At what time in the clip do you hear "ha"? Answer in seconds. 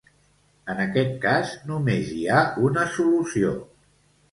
2.33-2.41